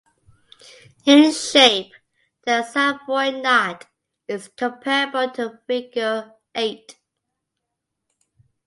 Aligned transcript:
In 1.05 1.31
shape, 1.31 1.91
the 2.43 2.63
Savoy 2.63 3.39
knot 3.39 3.85
is 4.27 4.47
comparable 4.47 5.29
to 5.35 5.45
a 5.51 5.59
figure 5.67 6.33
eight. 6.55 6.97